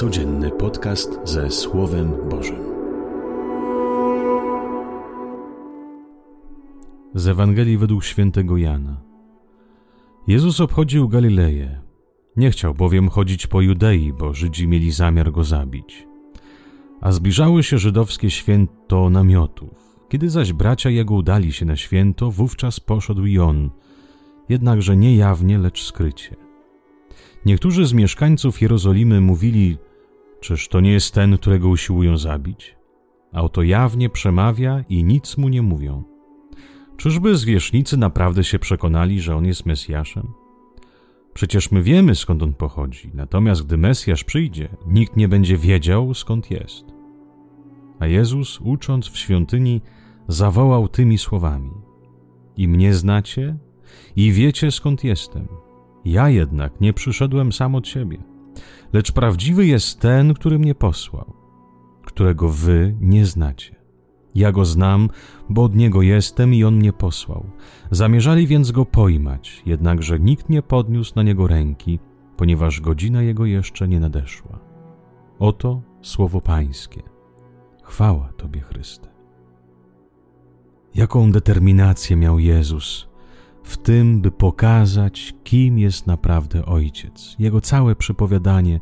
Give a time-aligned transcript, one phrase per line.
[0.00, 2.64] Codzienny podcast ze Słowem Bożym.
[7.14, 9.00] Z Ewangelii według świętego Jana.
[10.26, 11.80] Jezus obchodził Galileję.
[12.36, 16.08] Nie chciał bowiem chodzić po Judei, bo Żydzi mieli zamiar go zabić.
[17.00, 19.98] A zbliżały się żydowskie święto namiotów.
[20.08, 23.70] Kiedy zaś bracia jego udali się na święto, wówczas poszedł i on,
[24.48, 26.36] jednakże nie jawnie, lecz skrycie.
[27.46, 29.78] Niektórzy z mieszkańców Jerozolimy mówili,
[30.40, 32.76] czyż to nie jest ten, którego usiłują zabić?
[33.32, 36.02] A oto jawnie przemawia i nic mu nie mówią.
[36.96, 40.32] Czyżby zwierzchnicy naprawdę się przekonali, że on jest Mesjaszem?
[41.34, 46.50] Przecież my wiemy, skąd on pochodzi, natomiast gdy Mesjasz przyjdzie, nikt nie będzie wiedział, skąd
[46.50, 46.84] jest.
[47.98, 49.80] A Jezus, ucząc w świątyni,
[50.28, 51.70] zawołał tymi słowami:
[52.56, 53.56] I mnie znacie,
[54.16, 55.48] i wiecie, skąd jestem.
[56.04, 58.18] Ja jednak nie przyszedłem sam od siebie,
[58.92, 61.32] lecz prawdziwy jest ten, który mnie posłał,
[62.04, 63.74] którego wy nie znacie.
[64.34, 65.08] Ja go znam,
[65.48, 67.50] bo od niego jestem i on mnie posłał.
[67.90, 71.98] Zamierzali więc go pojmać, jednakże nikt nie podniósł na niego ręki,
[72.36, 74.58] ponieważ godzina jego jeszcze nie nadeszła.
[75.38, 77.02] Oto słowo Pańskie.
[77.82, 79.08] Chwała Tobie, Chryste.
[80.94, 83.09] Jaką determinację miał Jezus
[83.62, 87.36] w tym, by pokazać, kim jest naprawdę Ojciec.
[87.38, 88.80] Jego całe przypowiadanie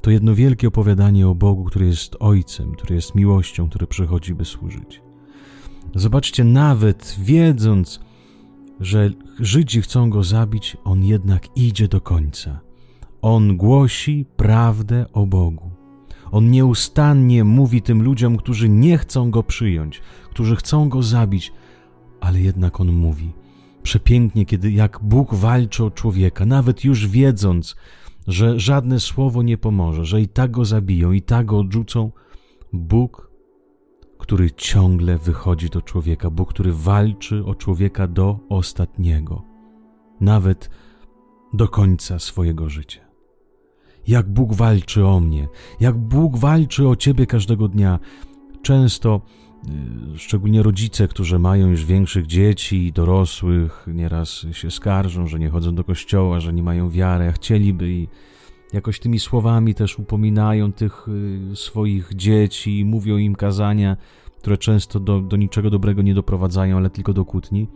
[0.00, 4.44] to jedno wielkie opowiadanie o Bogu, który jest Ojcem, który jest miłością, który przychodzi, by
[4.44, 5.02] służyć.
[5.94, 8.00] Zobaczcie, nawet wiedząc,
[8.80, 12.60] że Żydzi chcą go zabić, on jednak idzie do końca.
[13.22, 15.70] On głosi prawdę o Bogu.
[16.30, 20.00] On nieustannie mówi tym ludziom, którzy nie chcą go przyjąć,
[20.30, 21.52] którzy chcą go zabić,
[22.20, 23.32] ale jednak on mówi:
[23.82, 27.76] Przepięknie, kiedy jak Bóg walczy o człowieka, nawet już wiedząc,
[28.26, 32.10] że żadne słowo nie pomoże, że i tak go zabiją, i tak go odrzucą,
[32.72, 33.30] Bóg,
[34.18, 39.42] który ciągle wychodzi do człowieka, Bóg, który walczy o człowieka do ostatniego,
[40.20, 40.70] nawet
[41.52, 43.00] do końca swojego życia.
[44.06, 45.48] Jak Bóg walczy o mnie,
[45.80, 47.98] jak Bóg walczy o ciebie każdego dnia.
[48.62, 49.20] Często
[50.16, 55.84] szczególnie rodzice, którzy mają już większych dzieci dorosłych, nieraz się skarżą, że nie chodzą do
[55.84, 58.08] kościoła, że nie mają wiary, a chcieliby i
[58.72, 61.08] jakoś tymi słowami też upominają tych
[61.52, 63.96] y, swoich dzieci i mówią im kazania,
[64.38, 67.68] które często do, do niczego dobrego nie doprowadzają, ale tylko do kłótni.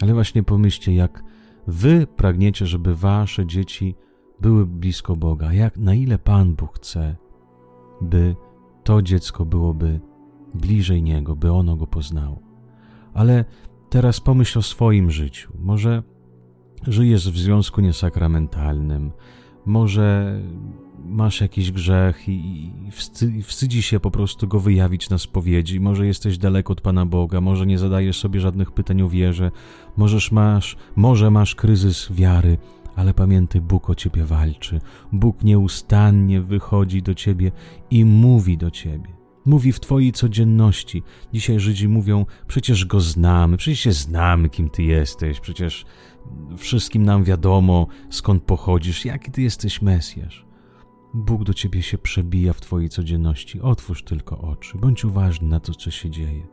[0.00, 1.24] Ale właśnie pomyślcie, jak
[1.66, 3.94] wy pragniecie, żeby wasze dzieci
[4.40, 7.16] były blisko Boga, jak na ile Pan Bóg chce,
[8.00, 8.36] by
[8.84, 10.00] to dziecko byłoby
[10.54, 12.40] bliżej Niego, by ono Go poznało.
[13.14, 13.44] Ale
[13.90, 15.52] teraz pomyśl o swoim życiu.
[15.58, 16.02] Może
[16.86, 19.12] żyjesz w związku niesakramentalnym,
[19.66, 20.40] może
[21.04, 22.72] masz jakiś grzech i
[23.42, 27.66] wstydzi się po prostu go wyjawić na spowiedzi, może jesteś daleko od Pana Boga, może
[27.66, 29.50] nie zadajesz sobie żadnych pytań o wierze,
[29.96, 32.58] możesz masz, może masz kryzys wiary,
[32.96, 34.80] ale pamiętaj, Bóg o ciebie walczy.
[35.12, 37.52] Bóg nieustannie wychodzi do ciebie
[37.90, 39.21] i mówi do ciebie.
[39.44, 41.02] Mówi w Twojej codzienności.
[41.32, 45.84] Dzisiaj Żydzi mówią: Przecież go znamy, przecież się znamy, kim Ty jesteś, przecież
[46.56, 50.46] wszystkim nam wiadomo, skąd pochodzisz, jaki Ty jesteś Mesjasz.
[51.14, 53.60] Bóg do Ciebie się przebija w Twojej codzienności.
[53.60, 56.46] Otwórz tylko oczy, bądź uważny na to, co się dzieje.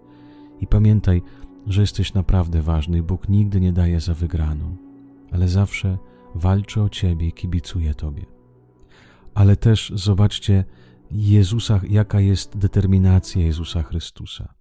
[0.61, 1.21] I pamiętaj,
[1.67, 4.75] że jesteś naprawdę ważny i Bóg nigdy nie daje za wygraną,
[5.31, 5.97] ale zawsze
[6.35, 8.25] walczy o Ciebie i kibicuje Tobie.
[9.33, 10.63] Ale też zobaczcie,
[11.11, 14.53] Jezusa, jaka jest determinacja Jezusa Chrystusa.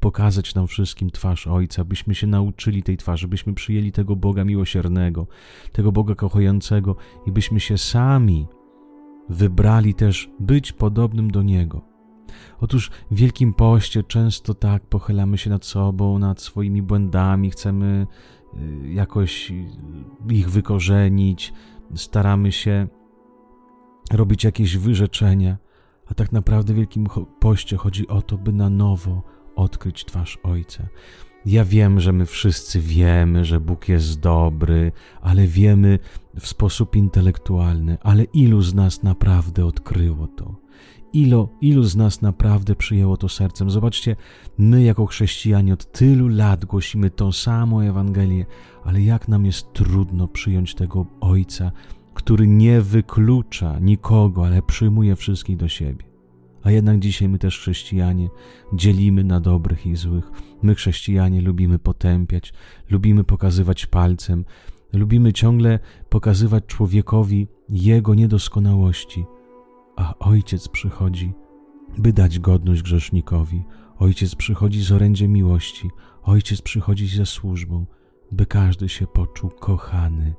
[0.00, 5.26] Pokazać nam wszystkim twarz Ojca, byśmy się nauczyli tej twarzy, byśmy przyjęli tego Boga miłosiernego,
[5.72, 8.46] tego Boga kochającego i byśmy się sami
[9.28, 11.82] wybrali też być podobnym do Niego.
[12.60, 18.06] Otóż w Wielkim Poście często tak pochylamy się nad sobą, nad swoimi błędami, chcemy
[18.54, 19.52] y, jakoś
[20.30, 21.52] ich wykorzenić,
[21.94, 22.88] staramy się
[24.12, 25.56] robić jakieś wyrzeczenia.
[26.06, 27.06] A tak naprawdę w Wielkim
[27.40, 29.22] Poście chodzi o to, by na nowo
[29.56, 30.88] odkryć twarz Ojca.
[31.46, 35.98] Ja wiem, że my wszyscy wiemy, że Bóg jest dobry, ale wiemy
[36.40, 40.54] w sposób intelektualny, ale ilu z nas naprawdę odkryło to?
[41.12, 43.70] Ilu, ilu z nas naprawdę przyjęło to sercem?
[43.70, 44.16] Zobaczcie,
[44.58, 48.46] my jako chrześcijanie od tylu lat głosimy tą samą Ewangelię,
[48.84, 51.72] ale jak nam jest trudno przyjąć tego Ojca,
[52.14, 56.04] który nie wyklucza nikogo, ale przyjmuje wszystkich do siebie.
[56.62, 58.28] A jednak dzisiaj my też chrześcijanie
[58.72, 60.30] dzielimy na dobrych i złych.
[60.62, 62.52] My chrześcijanie lubimy potępiać,
[62.90, 64.44] lubimy pokazywać palcem,
[64.92, 65.78] lubimy ciągle
[66.08, 69.24] pokazywać człowiekowi jego niedoskonałości.
[69.96, 71.32] a Ojciec przychodzi,
[71.98, 73.62] by dać godność grzesznikowi.
[73.98, 75.90] Ojciec przychodzi z orędziem miłości,
[76.22, 77.86] Ojciec przychodzi ze służbą,
[78.32, 80.34] by każdy się poczuł kochany,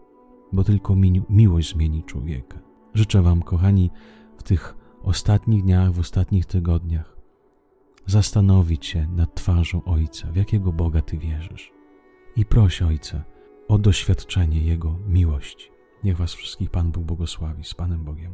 [0.54, 2.60] bo tylko mi miłość zmieni człowieka.
[2.94, 3.92] Życzę Wam, kochani,
[4.38, 7.18] w tych ostatnich dniach, w ostatnich tygodniach,
[8.06, 11.72] zastanowić się nad twarzą Ojca, w jakiego Boga Ty wierzysz.
[12.36, 13.24] I proś Ojca
[13.68, 15.72] o doświadczenie Jego miłości.
[16.04, 18.34] Niech Was wszystkich Pan Bóg błogosławi z Panem Bogiem.